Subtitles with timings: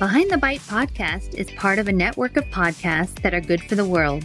[0.00, 3.76] Behind the Bite podcast is part of a network of podcasts that are good for
[3.76, 4.24] the world.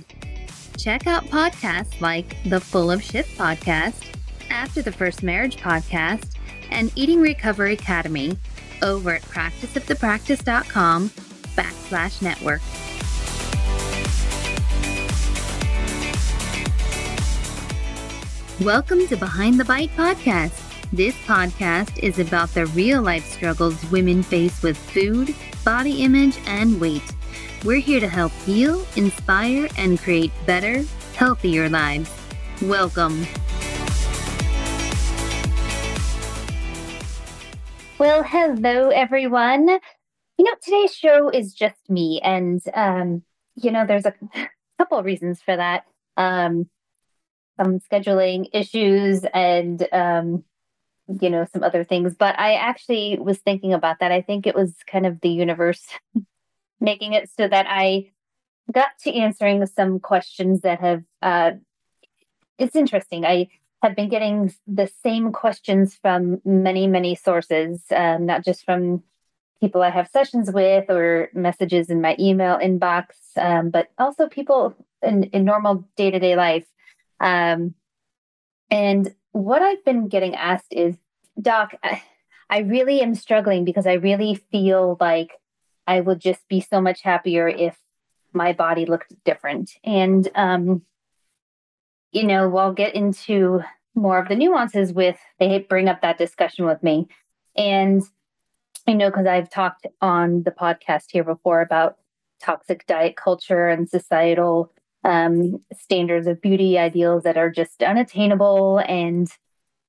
[0.80, 4.04] Check out podcasts like the Full of Shit podcast,
[4.50, 6.32] After the First Marriage podcast,
[6.72, 8.36] and Eating Recovery Academy
[8.82, 11.10] over at practiceofthepractice.com
[11.56, 12.62] backslash network.
[18.66, 20.66] Welcome to Behind the Bite podcast.
[20.92, 26.80] This podcast is about the real life struggles women face with food, body image, and
[26.80, 27.04] weight.
[27.64, 30.84] We're here to help heal, inspire, and create better,
[31.16, 32.10] healthier lives.
[32.62, 33.26] Welcome.
[37.98, 39.68] Well, hello, everyone.
[39.68, 43.24] You know, today's show is just me, and, um,
[43.56, 44.14] you know, there's a
[44.78, 45.84] couple reasons for that.
[46.16, 46.70] Um,
[47.60, 50.46] some scheduling issues and, um,
[51.22, 52.16] you know, some other things.
[52.16, 54.12] But I actually was thinking about that.
[54.12, 55.88] I think it was kind of the universe
[56.80, 58.12] making it so that I
[58.72, 61.52] got to answering some questions that have, uh,
[62.58, 63.26] it's interesting.
[63.26, 63.50] I
[63.82, 69.04] have been getting the same questions from many, many sources, um, not just from
[69.62, 73.08] people I have sessions with or messages in my email inbox,
[73.38, 76.66] um, but also people in, in normal day to day life.
[77.20, 77.76] Um,
[78.70, 80.96] and what I've been getting asked is,
[81.40, 81.74] Doc,
[82.50, 85.32] I really am struggling because I really feel like
[85.86, 87.78] I would just be so much happier if
[88.34, 89.72] my body looked different.
[89.84, 90.84] And, um,
[92.12, 93.62] you know, we'll get into
[93.96, 97.08] more of the nuances with, they bring up that discussion with me.
[97.56, 98.02] And
[98.88, 101.98] I know because I've talked on the podcast here before about
[102.42, 104.72] toxic diet culture and societal
[105.04, 109.30] um, standards of beauty ideals that are just unattainable and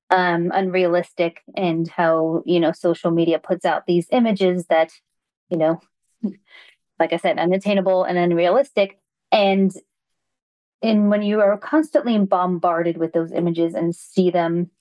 [0.09, 4.91] um, unrealistic, and how you know social media puts out these images that
[5.49, 5.79] you know,
[6.99, 8.99] like I said, unattainable and unrealistic,
[9.31, 9.71] and
[10.81, 14.71] and when you are constantly bombarded with those images and see them,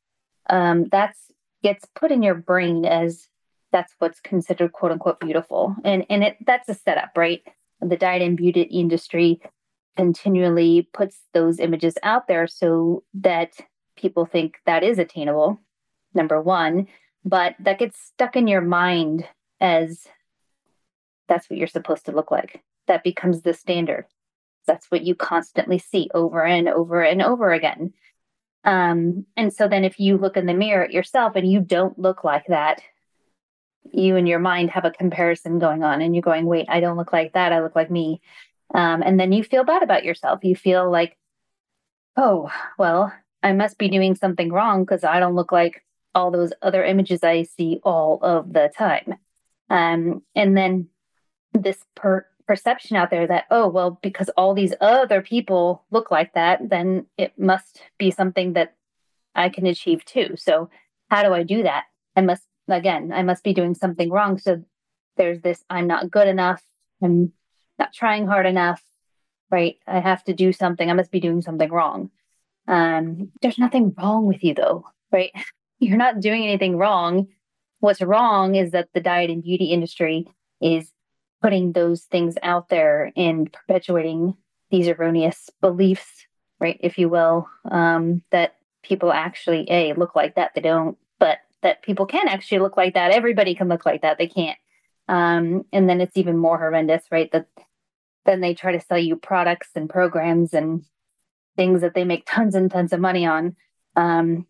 [0.48, 1.18] um, that's
[1.62, 3.28] gets put in your brain as
[3.70, 7.42] that's what's considered quote unquote beautiful, and and it that's a setup, right?
[7.80, 9.40] The diet and beauty industry
[9.96, 13.52] continually puts those images out there so that
[13.96, 15.60] people think that is attainable,
[16.14, 16.86] number one,
[17.24, 19.26] but that gets stuck in your mind
[19.60, 20.06] as
[21.28, 22.62] that's what you're supposed to look like.
[22.86, 24.06] That becomes the standard.
[24.66, 27.92] That's what you constantly see over and over and over again.
[28.64, 31.98] Um, and so then if you look in the mirror at yourself and you don't
[31.98, 32.82] look like that,
[33.92, 36.96] you and your mind have a comparison going on and you're going, wait, I don't
[36.96, 37.52] look like that.
[37.52, 38.20] I look like me.
[38.74, 40.40] Um, and then you feel bad about yourself.
[40.42, 41.16] You feel like,
[42.16, 46.52] oh, well, I must be doing something wrong because I don't look like all those
[46.62, 49.14] other images I see all of the time.
[49.68, 50.88] Um, and then
[51.52, 56.34] this per- perception out there that, oh, well, because all these other people look like
[56.34, 58.74] that, then it must be something that
[59.34, 60.34] I can achieve too.
[60.36, 60.68] So,
[61.08, 61.84] how do I do that?
[62.16, 64.38] I must, again, I must be doing something wrong.
[64.38, 64.64] So,
[65.16, 66.62] there's this I'm not good enough.
[67.02, 67.32] I'm
[67.80, 68.80] not trying hard enough,
[69.50, 69.76] right?
[69.86, 70.88] I have to do something.
[70.88, 72.10] I must be doing something wrong.
[72.68, 75.32] Um, there's nothing wrong with you though, right?
[75.80, 77.28] You're not doing anything wrong.
[77.80, 80.28] What's wrong is that the diet and beauty industry
[80.60, 80.92] is
[81.42, 84.36] putting those things out there and perpetuating
[84.70, 86.26] these erroneous beliefs,
[86.60, 86.78] right?
[86.80, 90.52] If you will, um, that people actually a look like that.
[90.54, 93.10] They don't, but that people can actually look like that.
[93.12, 94.18] Everybody can look like that.
[94.18, 94.58] They can't.
[95.08, 97.32] Um, and then it's even more horrendous, right?
[97.32, 97.46] That
[98.26, 100.84] then they try to sell you products and programs and
[101.56, 103.56] things that they make tons and tons of money on,
[103.96, 104.46] um,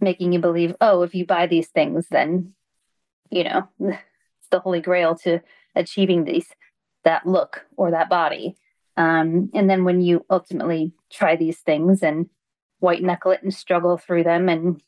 [0.00, 2.54] making you believe, oh, if you buy these things, then
[3.30, 5.40] you know it's the holy grail to
[5.74, 6.46] achieving these
[7.04, 8.56] that look or that body.
[8.96, 12.28] Um, and then when you ultimately try these things and
[12.78, 14.80] white knuckle it and struggle through them, and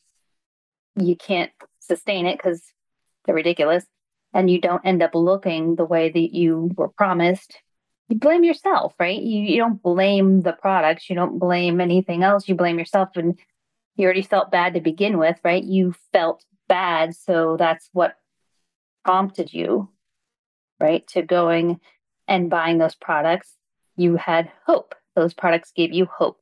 [0.97, 2.62] you can't sustain it because
[3.24, 3.84] they're ridiculous,
[4.32, 7.59] and you don't end up looking the way that you were promised,
[8.08, 9.20] you blame yourself, right?
[9.20, 13.38] You you don't blame the products, you don't blame anything else, you blame yourself and
[13.97, 15.64] you already felt bad to begin with, right?
[15.64, 18.16] You felt bad, so that's what
[19.04, 19.88] prompted you,
[20.78, 21.80] right, to going
[22.28, 23.54] and buying those products.
[23.97, 24.94] You had hope.
[25.14, 26.38] Those products gave you hope,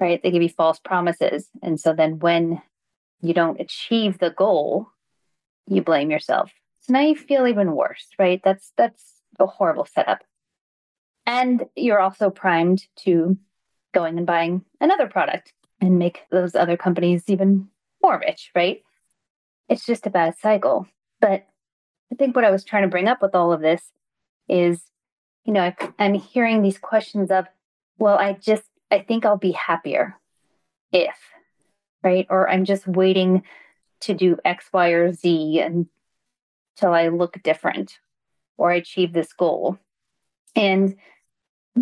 [0.00, 0.20] right?
[0.20, 1.48] They give you false promises.
[1.62, 2.60] And so then when
[3.20, 4.88] you don't achieve the goal,
[5.68, 6.52] you blame yourself.
[6.80, 8.40] So now you feel even worse, right?
[8.42, 10.22] That's that's a horrible setup.
[11.28, 13.36] And you're also primed to
[13.92, 17.68] going and buying another product and make those other companies even
[18.02, 18.82] more rich, right?
[19.68, 20.88] It's just a bad cycle.
[21.20, 21.46] But
[22.10, 23.92] I think what I was trying to bring up with all of this
[24.48, 24.80] is,
[25.44, 27.46] you know, I'm hearing these questions of,
[27.98, 30.16] well, I just, I think I'll be happier
[30.92, 31.18] if,
[32.02, 32.26] right?
[32.30, 33.42] Or I'm just waiting
[34.00, 37.98] to do X, Y, or Z until I look different
[38.56, 39.78] or achieve this goal.
[40.56, 40.96] And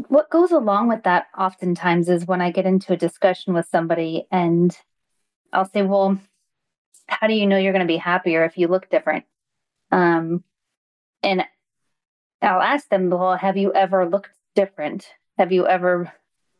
[0.09, 4.27] what goes along with that oftentimes is when I get into a discussion with somebody
[4.31, 4.77] and
[5.53, 6.19] I'll say, well,
[7.07, 9.25] how do you know you're going to be happier if you look different?
[9.93, 10.43] Um,
[11.23, 11.45] and
[12.43, 15.07] I'll ask them, well, have you ever looked different?
[15.39, 16.13] Have you ever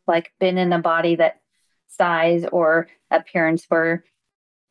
[0.07, 1.41] like been in a body that
[1.89, 4.05] size or appearance where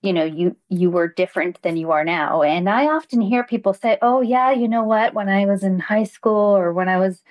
[0.01, 3.73] you know you you were different than you are now and i often hear people
[3.73, 6.97] say oh yeah you know what when i was in high school or when i
[6.97, 7.23] was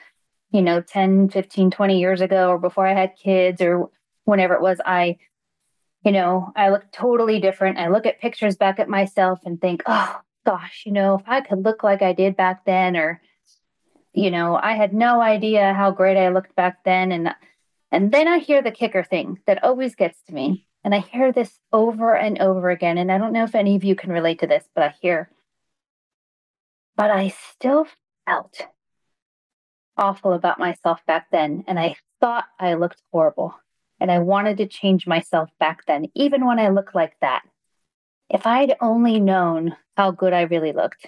[0.55, 3.91] you know 10 15 20 years ago or before i had kids or
[4.25, 5.19] whenever it was i
[6.05, 9.83] you know i look totally different i look at pictures back at myself and think
[9.87, 13.21] oh gosh you know if i could look like i did back then or
[14.13, 17.35] you know i had no idea how great i looked back then and
[17.95, 20.67] and then I hear the kicker thing that always gets to me.
[20.83, 22.99] And I hear this over and over again.
[22.99, 25.31] And I don't know if any of you can relate to this, but I hear,
[26.97, 27.87] but I still
[28.27, 28.67] felt
[29.97, 31.65] awful about myself back then.
[31.67, 33.55] And I thought I looked horrible.
[34.01, 37.43] And I wanted to change myself back then, even when I looked like that.
[38.29, 41.07] If I'd only known how good I really looked.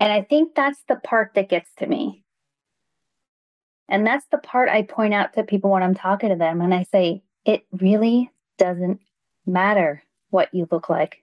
[0.00, 2.24] And I think that's the part that gets to me
[3.88, 6.60] and that's the part I point out to people when I'm talking to them.
[6.60, 9.00] And I say, it really doesn't
[9.46, 11.22] matter what you look like.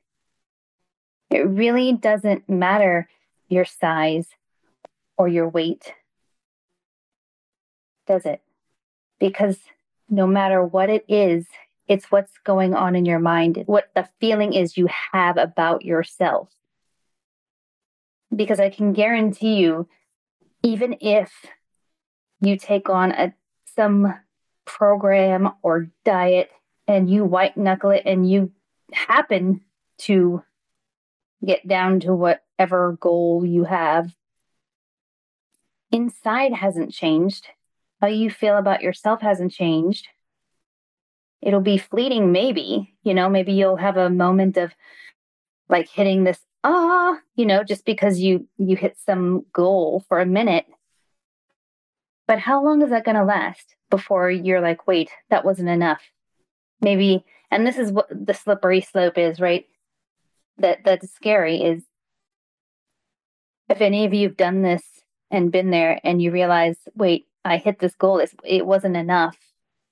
[1.29, 3.07] It really doesn't matter
[3.47, 4.27] your size
[5.17, 5.93] or your weight,
[8.07, 8.41] does it?
[9.19, 9.57] Because
[10.09, 11.47] no matter what it is,
[11.87, 16.49] it's what's going on in your mind, what the feeling is you have about yourself.
[18.35, 19.87] Because I can guarantee you,
[20.63, 21.31] even if
[22.41, 23.33] you take on a
[23.75, 24.13] some
[24.65, 26.49] program or diet
[26.87, 28.51] and you white knuckle it and you
[28.93, 29.61] happen
[29.97, 30.43] to
[31.45, 34.13] get down to whatever goal you have
[35.91, 37.47] inside hasn't changed
[38.01, 40.07] how you feel about yourself hasn't changed
[41.41, 44.73] it'll be fleeting maybe you know maybe you'll have a moment of
[45.69, 50.25] like hitting this ah you know just because you you hit some goal for a
[50.25, 50.65] minute
[52.27, 56.01] but how long is that going to last before you're like, wait, that wasn't enough?
[56.81, 59.65] Maybe, and this is what the slippery slope is, right?
[60.57, 61.83] That that's scary is
[63.69, 64.83] if any of you have done this
[65.35, 69.37] and been there and you realize, wait, I hit this goal, it wasn't enough.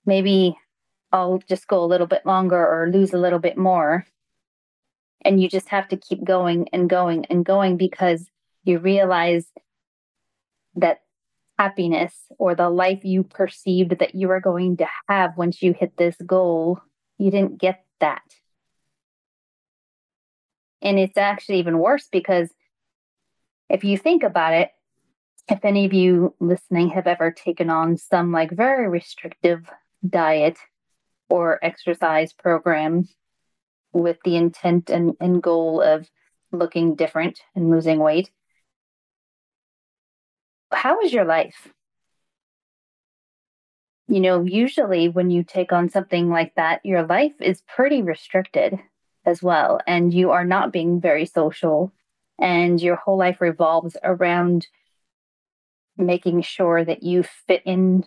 [0.05, 0.57] Maybe
[1.11, 4.05] I'll just go a little bit longer or lose a little bit more.
[5.23, 8.25] And you just have to keep going and going and going because
[8.63, 9.45] you realize
[10.75, 11.01] that
[11.57, 15.95] happiness or the life you perceived that you were going to have once you hit
[15.97, 16.81] this goal,
[17.17, 18.23] you didn't get that.
[20.81, 22.49] And it's actually even worse because
[23.69, 24.71] if you think about it,
[25.49, 29.69] if any of you listening have ever taken on some like very restrictive
[30.07, 30.57] diet
[31.29, 33.07] or exercise program
[33.91, 36.09] with the intent and, and goal of
[36.51, 38.31] looking different and losing weight,
[40.71, 41.67] how is your life?
[44.07, 48.79] You know, usually when you take on something like that, your life is pretty restricted
[49.25, 51.93] as well, and you are not being very social,
[52.39, 54.67] and your whole life revolves around
[55.97, 58.05] making sure that you fit in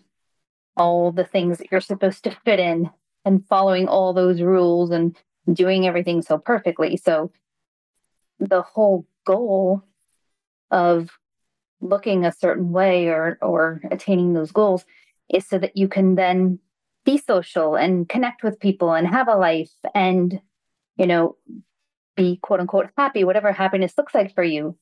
[0.76, 2.90] all the things that you're supposed to fit in
[3.24, 5.16] and following all those rules and
[5.52, 6.96] doing everything so perfectly.
[6.96, 7.32] So
[8.38, 9.82] the whole goal
[10.70, 11.10] of
[11.80, 14.84] looking a certain way or or attaining those goals
[15.32, 16.58] is so that you can then
[17.04, 20.40] be social and connect with people and have a life and
[20.96, 21.36] you know
[22.16, 24.76] be quote unquote happy whatever happiness looks like for you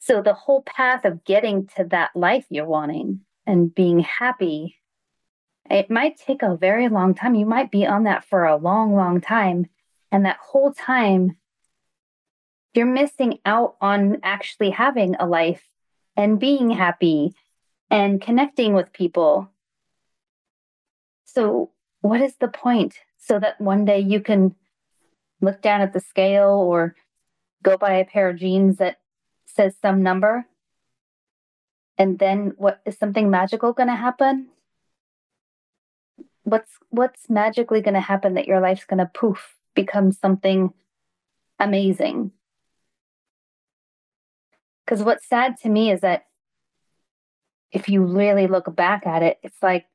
[0.00, 4.76] so the whole path of getting to that life you're wanting and being happy
[5.70, 8.94] it might take a very long time you might be on that for a long
[8.94, 9.66] long time
[10.10, 11.36] and that whole time
[12.74, 15.62] you're missing out on actually having a life
[16.16, 17.34] and being happy
[17.90, 19.50] and connecting with people.
[21.24, 22.94] So, what is the point?
[23.18, 24.54] So that one day you can
[25.40, 26.94] look down at the scale or
[27.62, 28.98] go buy a pair of jeans that
[29.54, 30.46] says some number.
[31.98, 34.48] And then what is something magical going to happen?
[36.44, 40.72] What's what's magically going to happen that your life's going to poof become something
[41.58, 42.32] amazing?
[44.84, 46.24] Because what's sad to me is that
[47.70, 49.86] if you really look back at it, it's like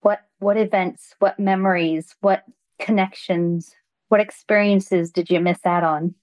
[0.00, 2.44] what what events, what memories, what
[2.78, 3.74] connections,
[4.08, 6.14] what experiences did you miss out on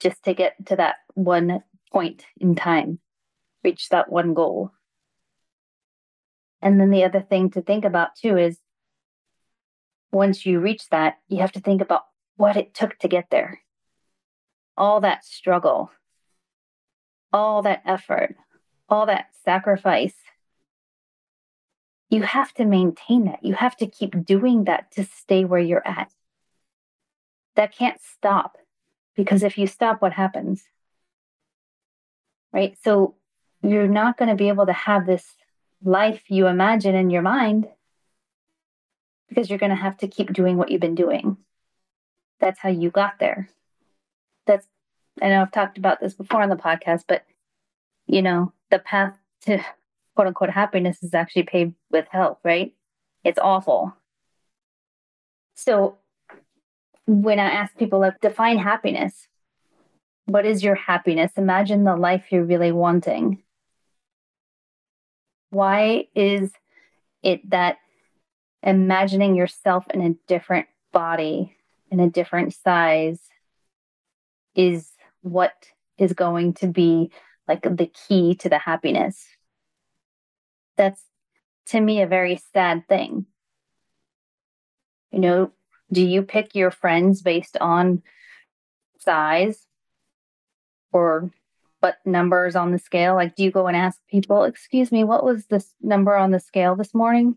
[0.00, 2.98] just to get to that one point in time,
[3.62, 4.72] reach that one goal?
[6.60, 8.58] And then the other thing to think about too is
[10.12, 12.04] once you reach that, you have to think about
[12.36, 13.60] what it took to get there.
[14.76, 15.90] All that struggle,
[17.32, 18.36] all that effort,
[18.88, 20.14] all that sacrifice.
[22.10, 23.44] You have to maintain that.
[23.44, 26.12] You have to keep doing that to stay where you're at.
[27.56, 28.56] That can't stop
[29.14, 30.64] because if you stop, what happens?
[32.52, 32.76] Right?
[32.82, 33.14] So
[33.62, 35.34] you're not going to be able to have this
[35.82, 37.68] life you imagine in your mind
[39.28, 41.36] because you're going to have to keep doing what you've been doing.
[42.40, 43.48] That's how you got there.
[44.46, 44.66] That's,
[45.20, 47.24] I know I've talked about this before on the podcast, but
[48.06, 49.58] you know, the path to
[50.14, 52.74] quote unquote happiness is actually paved with hell, right?
[53.24, 53.94] It's awful.
[55.54, 55.98] So
[57.06, 59.28] when I ask people, like, define happiness,
[60.26, 61.32] what is your happiness?
[61.36, 63.42] Imagine the life you're really wanting.
[65.50, 66.50] Why is
[67.22, 67.76] it that
[68.62, 71.56] imagining yourself in a different body,
[71.90, 73.20] in a different size,
[74.54, 75.52] is what
[75.98, 77.10] is going to be
[77.46, 79.26] like the key to the happiness.
[80.76, 81.02] That's
[81.66, 83.26] to me a very sad thing.
[85.12, 85.52] You know,
[85.92, 88.02] do you pick your friends based on
[88.98, 89.66] size
[90.92, 91.30] or
[91.80, 93.14] what numbers on the scale?
[93.14, 96.40] Like, do you go and ask people, excuse me, what was this number on the
[96.40, 97.36] scale this morning?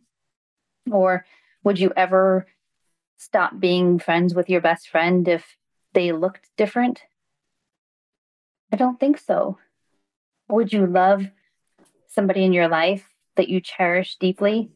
[0.90, 1.26] Or
[1.64, 2.48] would you ever
[3.18, 5.58] stop being friends with your best friend if
[5.94, 7.02] they looked different?
[8.72, 9.58] I don't think so.
[10.50, 11.28] Would you love
[12.08, 14.72] somebody in your life that you cherish deeply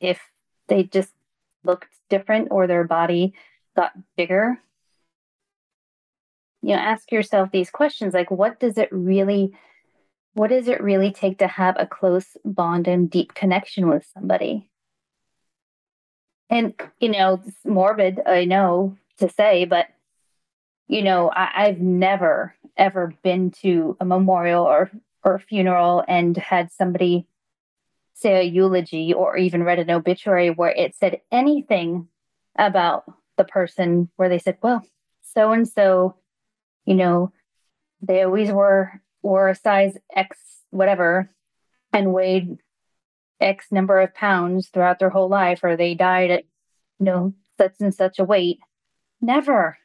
[0.00, 0.20] if
[0.68, 1.12] they just
[1.64, 3.34] looked different or their body
[3.76, 4.58] got bigger?
[6.62, 9.54] You know, ask yourself these questions like, what does it really,
[10.32, 14.70] what does it really take to have a close bond and deep connection with somebody?
[16.50, 19.86] And, you know, it's morbid, I know to say, but,
[20.88, 24.90] you know, I, I've never, ever been to a memorial or,
[25.24, 27.26] or funeral and had somebody
[28.14, 32.08] say a eulogy or even read an obituary where it said anything
[32.56, 33.04] about
[33.36, 34.82] the person where they said, well,
[35.22, 36.16] so and so,
[36.84, 37.32] you know,
[38.00, 40.38] they always were were a size X
[40.70, 41.30] whatever
[41.92, 42.58] and weighed
[43.40, 46.44] X number of pounds throughout their whole life, or they died at
[46.98, 48.58] you know such and such a weight.
[49.20, 49.78] Never.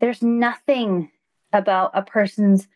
[0.00, 1.10] There's nothing
[1.52, 2.66] about a person's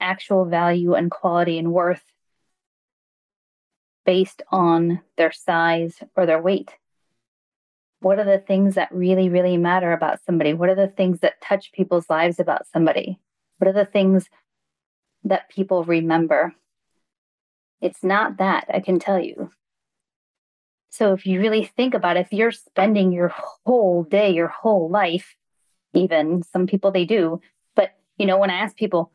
[0.00, 2.04] actual value and quality and worth
[4.08, 6.70] based on their size or their weight.
[8.00, 10.54] What are the things that really, really matter about somebody?
[10.54, 13.20] What are the things that touch people's lives about somebody?
[13.58, 14.30] What are the things
[15.24, 16.54] that people remember?
[17.82, 19.50] It's not that, I can tell you.
[20.88, 23.28] So if you really think about it, if you're spending your
[23.66, 25.36] whole day, your whole life,
[25.92, 27.42] even some people they do,
[27.76, 29.12] but you know, when I ask people,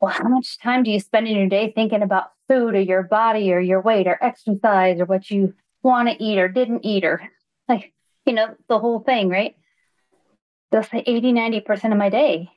[0.00, 3.02] well, how much time do you spend in your day thinking about food or your
[3.02, 7.04] body or your weight or exercise or what you want to eat or didn't eat
[7.04, 7.22] or
[7.68, 7.92] like,
[8.24, 9.56] you know, the whole thing, right?
[10.70, 12.50] They'll say 80, 90% of my day.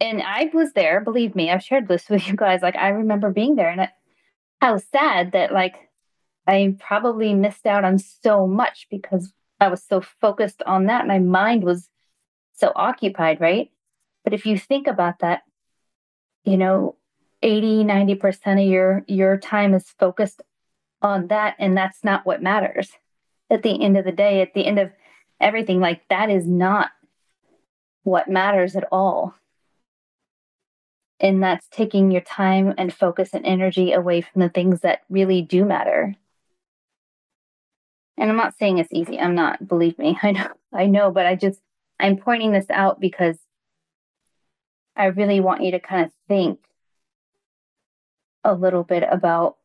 [0.00, 2.62] And I was there, believe me, I've shared this with you guys.
[2.62, 3.90] Like, I remember being there and it,
[4.60, 5.74] how sad that, like,
[6.46, 11.06] I probably missed out on so much because I was so focused on that.
[11.06, 11.90] My mind was
[12.54, 13.70] so occupied, right?
[14.22, 15.42] But if you think about that,
[16.46, 16.96] you know,
[17.42, 20.40] 80, 90% of your your time is focused
[21.02, 22.90] on that and that's not what matters.
[23.50, 24.90] At the end of the day, at the end of
[25.40, 26.90] everything, like that is not
[28.04, 29.34] what matters at all.
[31.20, 35.42] And that's taking your time and focus and energy away from the things that really
[35.42, 36.14] do matter.
[38.18, 39.18] And I'm not saying it's easy.
[39.18, 40.18] I'm not, believe me.
[40.22, 41.60] I know, I know, but I just
[41.98, 43.38] I'm pointing this out because
[44.96, 46.58] I really want you to kind of think
[48.42, 49.56] a little bit about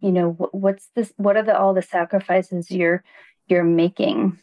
[0.00, 3.02] you know what's this what are the all the sacrifices you're
[3.48, 4.38] you're making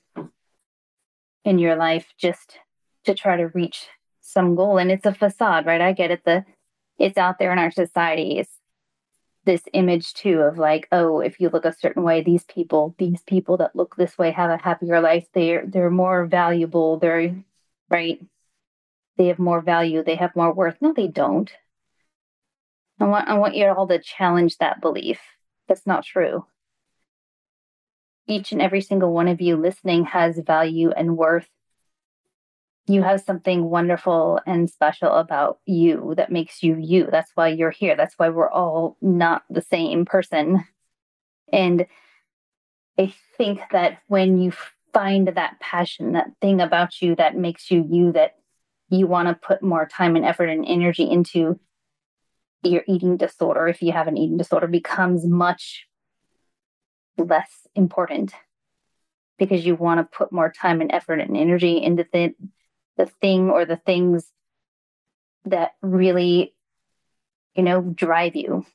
[1.45, 2.59] in your life just
[3.05, 3.87] to try to reach
[4.19, 4.77] some goal?
[4.77, 5.79] And it's a facade right?
[5.79, 6.25] I get it.
[6.25, 6.43] The
[6.97, 8.39] it's out there in our society.
[8.39, 8.51] It's
[9.45, 13.21] this image too of like oh if you look a certain way these people these
[13.27, 15.27] people that look this way have a happier life.
[15.33, 16.97] They're they're more valuable.
[16.97, 17.33] They're
[17.89, 18.19] right?
[19.17, 20.77] They have more value, they have more worth.
[20.81, 21.51] No, they don't.
[22.99, 25.19] I want I want you all to challenge that belief.
[25.67, 26.45] That's not true.
[28.27, 31.47] Each and every single one of you listening has value and worth.
[32.87, 37.07] You have something wonderful and special about you that makes you you.
[37.11, 37.95] That's why you're here.
[37.95, 40.63] That's why we're all not the same person.
[41.51, 41.87] And
[42.97, 44.53] I think that when you
[44.95, 48.35] find that passion, that thing about you that makes you you, that
[48.87, 51.59] you want to put more time and effort and energy into,
[52.63, 55.85] your eating disorder, if you have an eating disorder, becomes much
[57.17, 58.33] less important
[59.37, 62.33] because you want to put more time and effort and energy into the,
[62.97, 64.31] the thing or the things
[65.43, 66.55] that really,
[67.53, 68.65] you know, drive you.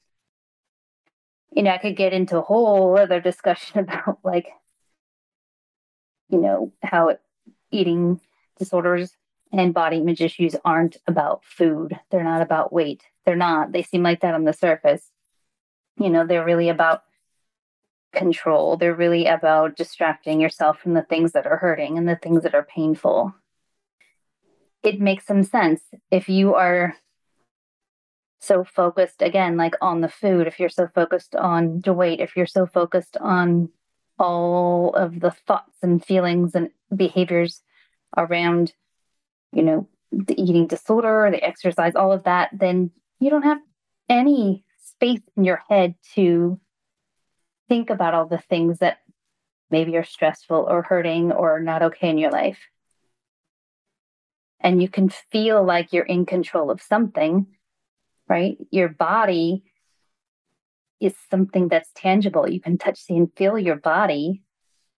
[1.50, 4.48] You know, I could get into a whole other discussion about like,
[6.30, 7.16] you know, how
[7.70, 8.20] eating
[8.58, 9.16] disorders
[9.52, 11.98] and body image issues aren't about food.
[12.10, 13.02] They're not about weight.
[13.24, 13.72] They're not.
[13.72, 15.10] They seem like that on the surface.
[15.98, 17.02] You know, they're really about
[18.12, 18.76] control.
[18.76, 22.54] They're really about distracting yourself from the things that are hurting and the things that
[22.54, 23.34] are painful.
[24.82, 26.96] It makes some sense if you are
[28.40, 32.36] so focused again like on the food if you're so focused on the weight if
[32.36, 33.68] you're so focused on
[34.20, 37.62] all of the thoughts and feelings and behaviors
[38.16, 38.72] around
[39.52, 43.58] you know, the eating disorder, the exercise, all of that, then you don't have
[44.08, 46.60] any space in your head to
[47.68, 48.98] think about all the things that
[49.70, 52.58] maybe are stressful or hurting or not okay in your life.
[54.60, 57.46] And you can feel like you're in control of something,
[58.28, 58.58] right?
[58.70, 59.64] Your body
[61.00, 62.48] is something that's tangible.
[62.48, 64.42] You can touch, see, and feel your body.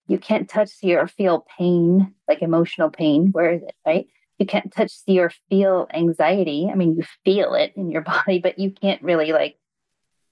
[0.07, 3.29] You can't touch, see, or feel pain, like emotional pain.
[3.31, 4.07] Where is it, right?
[4.39, 6.67] you can't touch, see, or feel anxiety.
[6.71, 9.57] I mean, you feel it in your body, but you can't really like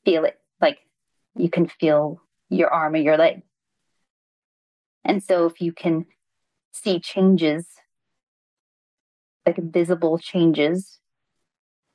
[0.05, 0.79] feel it like
[1.35, 3.43] you can feel your arm or your leg.
[5.03, 6.05] And so if you can
[6.71, 7.67] see changes,
[9.45, 10.99] like visible changes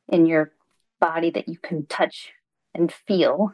[0.09, 0.53] in your
[1.01, 2.33] body that you can touch
[2.75, 3.53] and feel,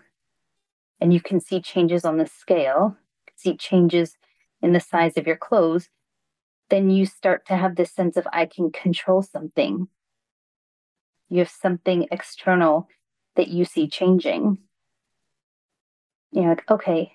[1.02, 2.96] and you can see changes on the scale,
[3.34, 4.16] see changes
[4.62, 5.88] in the size of your clothes,
[6.70, 9.88] then you start to have this sense of I can control something.
[11.28, 12.86] You have something external
[13.34, 14.58] that you see changing.
[16.30, 17.14] You're like, okay,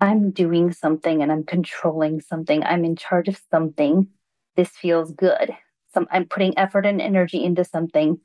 [0.00, 2.62] I'm doing something and I'm controlling something.
[2.62, 4.08] I'm in charge of something.
[4.56, 5.50] This feels good.
[5.92, 8.18] Some, I'm putting effort and energy into something,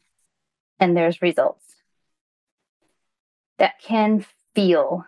[0.80, 1.66] and there's results.
[3.58, 5.06] That can feel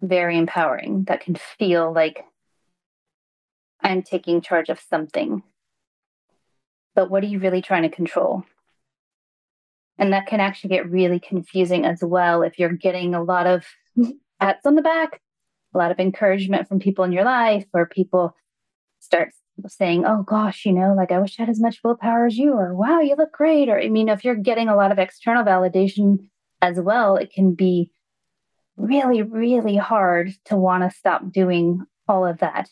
[0.00, 1.04] very empowering.
[1.04, 2.24] That can feel like
[3.80, 5.42] I'm taking charge of something.
[6.94, 8.44] But what are you really trying to control?
[9.98, 13.64] And that can actually get really confusing as well if you're getting a lot of
[14.40, 15.20] pats on the back,
[15.74, 18.34] a lot of encouragement from people in your life, or people
[19.00, 19.30] start
[19.68, 22.52] saying, Oh gosh, you know, like I wish I had as much willpower as you,
[22.52, 23.68] or wow, you look great.
[23.68, 26.28] Or I mean, if you're getting a lot of external validation
[26.60, 27.90] as well, it can be
[28.76, 32.68] really, really hard to want to stop doing all of that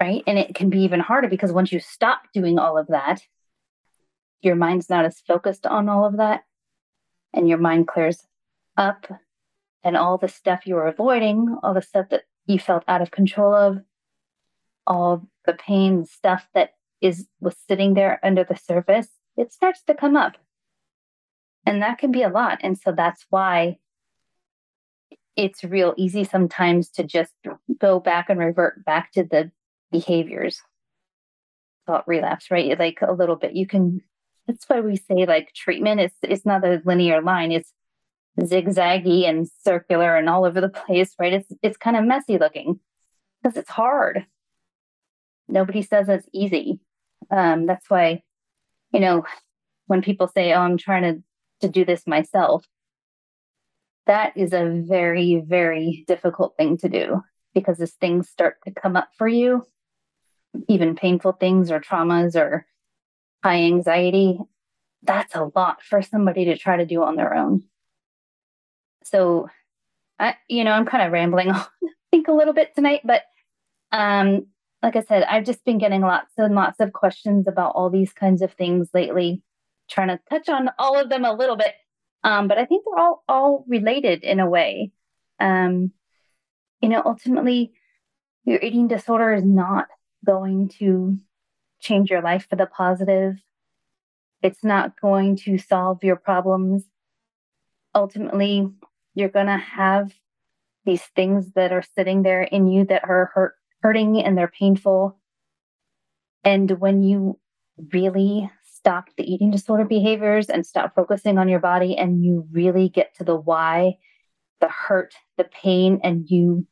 [0.00, 0.22] right?
[0.26, 3.20] And it can be even harder because once you stop doing all of that,
[4.40, 6.44] your mind's not as focused on all of that,
[7.34, 8.26] and your mind clears
[8.76, 9.06] up,
[9.84, 13.10] and all the stuff you were avoiding, all the stuff that you felt out of
[13.10, 13.80] control of,
[14.86, 16.70] all the pain stuff that
[17.02, 20.36] is was sitting there under the surface, it starts to come up.
[21.66, 22.60] And that can be a lot.
[22.62, 23.78] And so that's why
[25.36, 27.32] it's real easy sometimes to just
[27.78, 29.50] go back and revert back to the
[29.90, 30.60] behaviors.
[31.86, 32.78] Thought relapse right?
[32.78, 34.02] Like a little bit you can
[34.46, 37.52] that's why we say like treatment is it's not a linear line.
[37.52, 37.72] It's
[38.38, 41.32] zigzaggy and circular and all over the place right?
[41.32, 42.80] It's it's kind of messy looking
[43.42, 44.26] because it's hard.
[45.48, 46.80] Nobody says it's easy.
[47.30, 48.22] Um that's why
[48.92, 49.24] you know
[49.86, 51.22] when people say oh i'm trying to
[51.60, 52.66] to do this myself
[54.06, 57.22] that is a very very difficult thing to do
[57.54, 59.64] because as things start to come up for you
[60.68, 62.66] even painful things or traumas or
[63.42, 64.38] high anxiety,
[65.02, 67.64] that's a lot for somebody to try to do on their own.
[69.04, 69.48] So,
[70.18, 71.66] I, you know, I'm kind of rambling I
[72.10, 73.22] think a little bit tonight, but
[73.92, 74.46] um,
[74.82, 78.12] like I said, I've just been getting lots and lots of questions about all these
[78.12, 79.42] kinds of things lately,
[79.90, 81.74] trying to touch on all of them a little bit.
[82.22, 84.92] Um, but I think they're all all related in a way.
[85.38, 85.92] Um,
[86.80, 87.72] you know, ultimately,
[88.44, 89.86] your eating disorder is not
[90.24, 91.18] going to
[91.80, 93.36] change your life for the positive.
[94.42, 96.84] It's not going to solve your problems.
[97.94, 98.68] Ultimately,
[99.14, 100.12] you're going to have
[100.84, 105.18] these things that are sitting there in you that are hurt, hurting and they're painful.
[106.44, 107.38] And when you
[107.92, 108.50] really
[108.80, 113.14] stop the eating disorder behaviors and stop focusing on your body and you really get
[113.14, 113.98] to the why,
[114.60, 116.66] the hurt, the pain, and you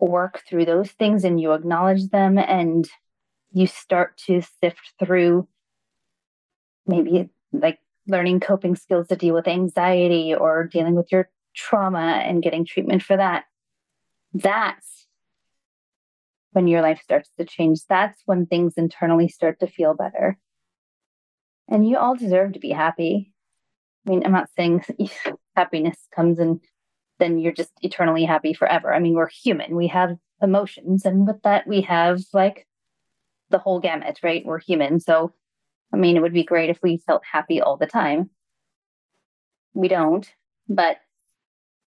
[0.00, 2.88] work through those things and you acknowledge them and
[3.52, 5.46] you start to sift through
[6.86, 12.42] maybe like learning coping skills to deal with anxiety or dealing with your trauma and
[12.42, 13.44] getting treatment for that.
[14.32, 15.06] That's
[16.52, 17.80] when your life starts to change.
[17.88, 20.38] That's when things internally start to feel better.
[21.68, 23.32] And you all deserve to be happy.
[24.06, 24.84] I mean, I'm not saying
[25.56, 26.60] happiness comes and
[27.18, 28.92] then you're just eternally happy forever.
[28.92, 32.66] I mean, we're human, we have emotions, and with that, we have like
[33.50, 34.44] the whole gamut, right?
[34.44, 35.00] We're human.
[35.00, 35.32] So,
[35.92, 38.30] I mean, it would be great if we felt happy all the time.
[39.74, 40.28] We don't,
[40.68, 40.98] but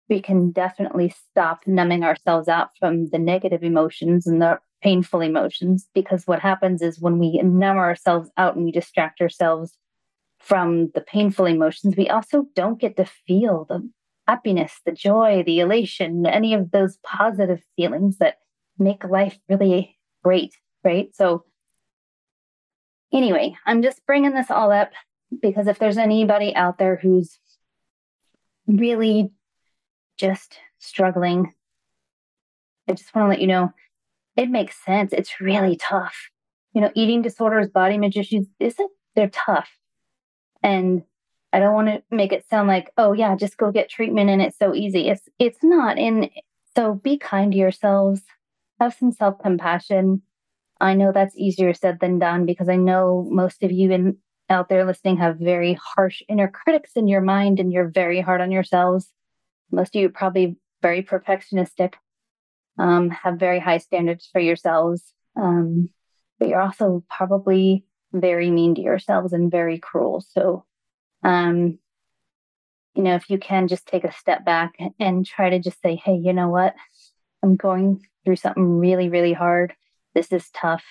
[0.09, 5.87] we can definitely stop numbing ourselves out from the negative emotions and the painful emotions
[5.93, 9.77] because what happens is when we numb ourselves out and we distract ourselves
[10.39, 13.87] from the painful emotions, we also don't get to feel the
[14.27, 18.37] happiness, the joy, the elation, any of those positive feelings that
[18.77, 21.15] make life really great, right?
[21.15, 21.45] So,
[23.13, 24.91] anyway, I'm just bringing this all up
[25.41, 27.39] because if there's anybody out there who's
[28.67, 29.31] really
[30.17, 31.53] just struggling,
[32.89, 33.71] I just want to let you know
[34.35, 35.13] it makes sense.
[35.13, 36.29] It's really tough.
[36.73, 39.69] You know, eating disorders, body image issues, isn't they're tough.
[40.63, 41.03] And
[41.53, 44.41] I don't want to make it sound like, oh yeah, just go get treatment and
[44.41, 45.09] it's so easy.
[45.09, 45.97] It's it's not.
[45.97, 46.29] And
[46.75, 48.21] so be kind to yourselves.
[48.79, 50.21] Have some self-compassion.
[50.79, 54.17] I know that's easier said than done because I know most of you in
[54.49, 58.41] out there listening have very harsh inner critics in your mind and you're very hard
[58.41, 59.13] on yourselves.
[59.71, 61.93] Most of you probably very perfectionistic,
[62.77, 65.13] um, have very high standards for yourselves.
[65.35, 65.89] Um,
[66.39, 70.25] but you're also probably very mean to yourselves and very cruel.
[70.33, 70.65] So
[71.23, 71.77] um,
[72.95, 75.95] you know, if you can just take a step back and try to just say,
[75.95, 76.75] hey, you know what?
[77.41, 79.73] I'm going through something really, really hard.
[80.13, 80.83] This is tough.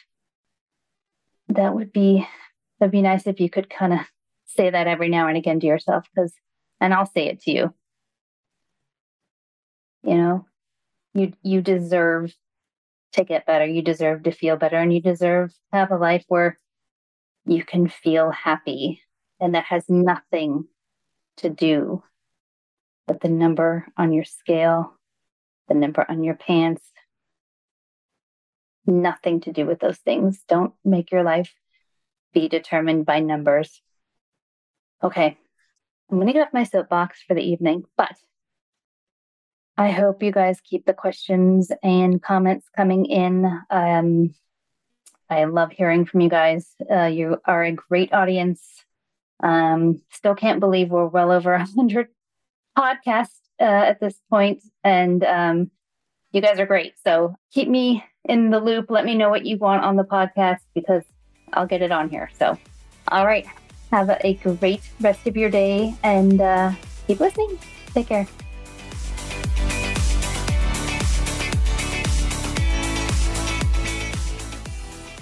[1.49, 2.27] That would be
[2.79, 4.01] that'd be nice if you could kind of
[4.47, 6.33] say that every now and again to yourself because
[6.81, 7.75] and I'll say it to you.
[10.03, 10.47] You know,
[11.15, 12.35] you you deserve
[13.13, 13.65] to get better.
[13.65, 16.59] You deserve to feel better and you deserve to have a life where
[17.47, 19.03] you can feel happy
[19.41, 20.67] and that has nothing
[21.39, 22.03] to do
[23.09, 24.95] with the number on your scale,
[25.69, 26.83] the number on your pants.
[28.87, 30.43] Nothing to do with those things.
[30.49, 31.53] Don't make your life
[32.33, 33.83] be determined by numbers.
[35.03, 35.39] Okay,
[36.11, 38.15] I'm going to get off my soapbox for the evening, but
[39.77, 43.47] I hope you guys keep the questions and comments coming in.
[43.71, 44.35] Um,
[45.29, 46.75] I love hearing from you guys.
[46.91, 48.63] Uh, you are a great audience.
[49.43, 52.09] Um, still can't believe we're well over a hundred
[52.77, 55.71] podcasts uh, at this point, and um,
[56.33, 56.95] you guys are great.
[57.05, 58.91] So keep me in the loop.
[58.91, 61.05] Let me know what you want on the podcast because
[61.53, 62.31] I'll get it on here.
[62.39, 62.59] So,
[63.09, 63.47] all right,
[63.91, 66.73] have a great rest of your day and uh,
[67.07, 67.59] keep listening.
[67.93, 68.27] Take care.